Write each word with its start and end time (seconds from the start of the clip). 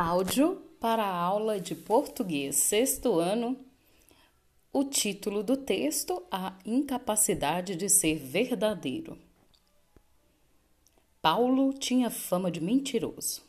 Áudio 0.00 0.62
para 0.78 1.02
a 1.02 1.12
aula 1.12 1.58
de 1.58 1.74
português 1.74 2.54
sexto 2.54 3.18
ano. 3.18 3.58
O 4.72 4.84
título 4.84 5.42
do 5.42 5.56
texto: 5.56 6.22
A 6.30 6.56
incapacidade 6.64 7.74
de 7.74 7.88
ser 7.88 8.14
verdadeiro. 8.14 9.18
Paulo 11.20 11.72
tinha 11.72 12.10
fama 12.10 12.48
de 12.48 12.60
mentiroso. 12.60 13.42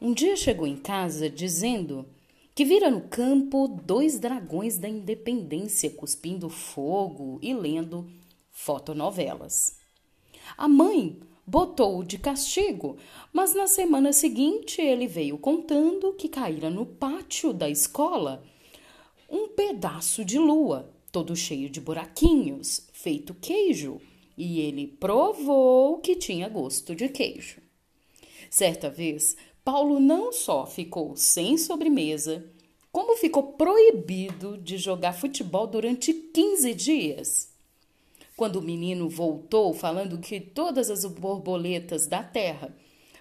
Um 0.00 0.14
dia 0.14 0.34
chegou 0.34 0.66
em 0.66 0.78
casa 0.78 1.28
dizendo 1.28 2.06
que 2.54 2.64
vira 2.64 2.90
no 2.90 3.02
campo 3.02 3.68
dois 3.68 4.18
dragões 4.18 4.78
da 4.78 4.88
independência 4.88 5.90
cuspindo 5.90 6.48
fogo 6.48 7.38
e 7.42 7.52
lendo 7.52 8.10
fotonovelas. 8.50 9.78
A 10.56 10.66
mãe 10.66 11.20
botou-o 11.50 12.04
de 12.04 12.16
castigo, 12.16 12.96
mas 13.32 13.54
na 13.54 13.66
semana 13.66 14.12
seguinte 14.12 14.80
ele 14.80 15.08
veio 15.08 15.36
contando 15.36 16.12
que 16.12 16.28
caíra 16.28 16.70
no 16.70 16.86
pátio 16.86 17.52
da 17.52 17.68
escola 17.68 18.44
um 19.28 19.48
pedaço 19.48 20.24
de 20.24 20.38
lua, 20.38 20.94
todo 21.10 21.34
cheio 21.34 21.68
de 21.68 21.80
buraquinhos, 21.80 22.88
feito 22.92 23.34
queijo, 23.34 24.00
e 24.38 24.60
ele 24.60 24.86
provou 24.86 25.98
que 25.98 26.14
tinha 26.14 26.48
gosto 26.48 26.94
de 26.94 27.08
queijo. 27.08 27.60
Certa 28.48 28.88
vez, 28.88 29.36
Paulo 29.64 29.98
não 29.98 30.32
só 30.32 30.66
ficou 30.66 31.16
sem 31.16 31.58
sobremesa, 31.58 32.48
como 32.92 33.16
ficou 33.16 33.54
proibido 33.54 34.56
de 34.56 34.78
jogar 34.78 35.14
futebol 35.14 35.66
durante 35.66 36.12
15 36.12 36.74
dias. 36.74 37.49
Quando 38.40 38.56
o 38.56 38.62
menino 38.62 39.06
voltou 39.06 39.74
falando 39.74 40.16
que 40.16 40.40
todas 40.40 40.88
as 40.88 41.04
borboletas 41.04 42.06
da 42.06 42.22
terra 42.22 42.74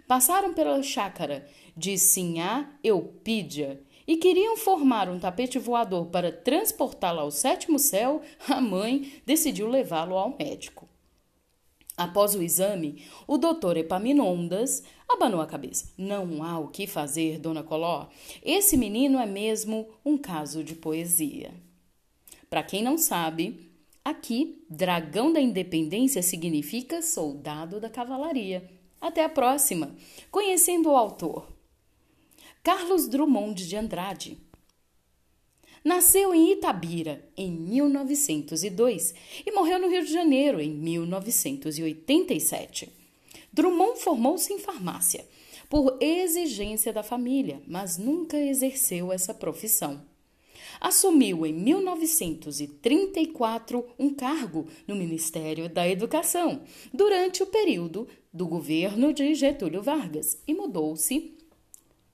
passaram 0.08 0.54
pela 0.54 0.82
chácara 0.82 1.46
de 1.76 1.98
Sinhá 1.98 2.72
Eupídia 2.82 3.84
e 4.08 4.16
queriam 4.16 4.56
formar 4.56 5.10
um 5.10 5.20
tapete 5.20 5.60
voador 5.60 6.06
para 6.06 6.32
transportá-lo 6.32 7.20
ao 7.20 7.32
sétimo 7.32 7.78
céu, 7.78 8.22
a 8.48 8.62
mãe 8.62 9.22
decidiu 9.26 9.68
levá-lo 9.68 10.18
ao 10.18 10.38
médico. 10.38 10.88
Após 11.98 12.34
o 12.34 12.42
exame, 12.42 13.04
o 13.28 13.38
doutor 13.38 13.76
Epaminondas 13.76 14.84
abanou 15.06 15.42
a 15.42 15.46
cabeça. 15.46 15.92
Não 15.98 16.42
há 16.42 16.58
o 16.60 16.70
que 16.70 16.88
fazer, 16.88 17.40
dona 17.40 17.62
Coló. 17.62 18.08
Esse 18.42 18.78
menino 18.78 19.20
é 19.20 19.26
mesmo 19.26 19.90
um 20.06 20.18
caso 20.18 20.64
de 20.64 20.76
poesia. 20.76 21.52
Para 22.50 22.64
quem 22.64 22.82
não 22.82 22.98
sabe, 22.98 23.69
Aqui, 24.10 24.66
dragão 24.68 25.32
da 25.32 25.40
independência 25.40 26.24
significa 26.24 27.00
soldado 27.00 27.80
da 27.80 27.92
cavalaria. 27.92 28.68
Até 29.00 29.24
a 29.24 29.30
próxima! 29.30 29.96
Conhecendo 30.32 30.90
o 30.90 30.96
autor. 30.96 31.48
Carlos 32.64 33.08
Drummond 33.08 33.68
de 33.68 33.76
Andrade. 33.76 34.40
Nasceu 35.86 36.34
em 36.34 36.54
Itabira 36.54 37.24
em 37.38 37.52
1902 37.52 39.14
e 39.46 39.52
morreu 39.52 39.78
no 39.78 39.90
Rio 39.90 40.04
de 40.04 40.12
Janeiro 40.12 40.60
em 40.60 40.72
1987. 40.72 42.92
Drummond 43.54 44.00
formou-se 44.00 44.52
em 44.52 44.58
farmácia 44.58 45.24
por 45.70 46.00
exigência 46.02 46.92
da 46.92 47.04
família, 47.04 47.62
mas 47.68 48.00
nunca 48.00 48.40
exerceu 48.40 49.14
essa 49.14 49.36
profissão 49.36 50.02
assumiu 50.80 51.46
em 51.46 51.54
1934 51.54 53.86
um 53.98 54.14
cargo 54.14 54.68
no 54.88 54.96
Ministério 54.96 55.68
da 55.68 55.86
Educação 55.88 56.62
durante 56.94 57.44
o 57.44 57.48
período 57.48 58.08
do 58.32 58.48
governo 58.48 59.12
de 59.12 59.36
Getúlio 59.36 59.82
Vargas 59.82 60.42
e 60.48 60.54
mudou-se 60.54 61.36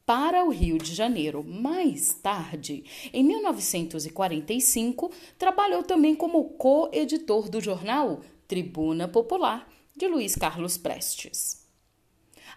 para 0.05 0.45
o 0.45 0.49
Rio 0.49 0.77
de 0.77 0.93
Janeiro. 0.93 1.43
Mais 1.43 2.13
tarde, 2.13 2.83
em 3.11 3.23
1945, 3.23 5.11
trabalhou 5.37 5.83
também 5.83 6.15
como 6.15 6.51
co-editor 6.51 7.49
do 7.49 7.59
jornal 7.59 8.21
Tribuna 8.47 9.07
Popular 9.07 9.67
de 9.95 10.07
Luiz 10.07 10.35
Carlos 10.35 10.77
Prestes. 10.77 11.65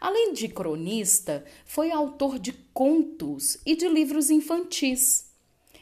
Além 0.01 0.33
de 0.33 0.49
cronista, 0.49 1.45
foi 1.65 1.91
autor 1.91 2.39
de 2.39 2.53
contos 2.73 3.59
e 3.67 3.75
de 3.75 3.89
livros 3.89 4.31
infantis. 4.31 5.28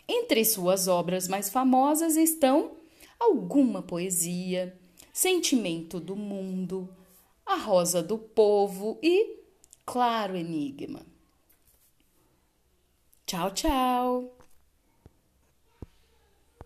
Entre 0.09 0.45
suas 0.45 0.89
obras 0.89 1.29
mais 1.29 1.49
famosas 1.49 2.17
estão 2.17 2.77
Alguma 3.19 3.83
Poesia, 3.83 4.79
Sentimento 5.13 5.99
do 5.99 6.15
Mundo, 6.15 6.95
A 7.45 7.57
Rosa 7.57 8.03
do 8.03 8.19
Povo 8.19 8.99
e 9.03 9.41
Claro 9.85 10.37
Enigma. 10.37 11.01
Tchau, 13.25 13.51
tchau! 13.53 14.37